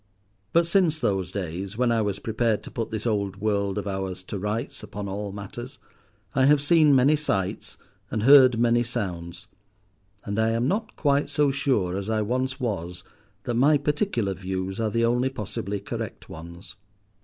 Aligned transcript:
But 0.51 0.65
since 0.65 0.97
those 0.99 1.31
days 1.31 1.77
when 1.77 1.91
I 1.91 2.01
was 2.01 2.17
prepared 2.17 2.63
to 2.63 2.71
put 2.71 2.89
this 2.89 3.05
old 3.05 3.35
world 3.35 3.77
of 3.77 3.85
ours 3.87 4.23
to 4.23 4.39
rights 4.39 4.81
upon 4.81 5.07
all 5.07 5.31
matters, 5.31 5.77
I 6.33 6.45
have 6.45 6.59
seen 6.59 6.95
many 6.95 7.15
sights 7.15 7.77
and 8.09 8.23
heard 8.23 8.57
many 8.57 8.81
sounds, 8.81 9.45
and 10.25 10.39
I 10.39 10.53
am 10.53 10.67
not 10.67 10.95
quite 10.95 11.29
so 11.29 11.51
sure 11.51 11.95
as 11.97 12.09
I 12.09 12.23
once 12.23 12.59
was 12.59 13.03
that 13.43 13.53
my 13.53 13.77
particular 13.77 14.33
views 14.33 14.79
are 14.79 14.89
the 14.89 15.05
only 15.05 15.29
possibly 15.29 15.79
correct 15.79 16.27
ones. 16.27 16.73